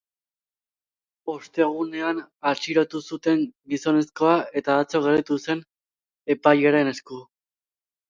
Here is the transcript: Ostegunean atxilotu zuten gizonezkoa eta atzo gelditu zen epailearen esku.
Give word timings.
Ostegunean 1.33 2.23
atxilotu 2.53 3.03
zuten 3.11 3.45
gizonezkoa 3.75 4.35
eta 4.63 4.81
atzo 4.87 5.05
gelditu 5.09 5.41
zen 5.47 5.65
epailearen 6.39 6.95
esku. 6.99 7.25